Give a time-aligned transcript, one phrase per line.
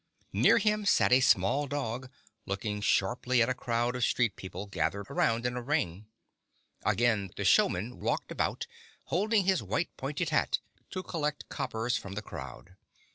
[0.33, 2.09] Near him sat a small dog,
[2.47, 6.07] looking sharply at a crowd of street people gathered around in a ring.
[6.83, 8.65] Again the showman walked about,
[9.03, 10.57] holding his white, pointed hat
[10.89, 12.75] to collect coppers from the crowd.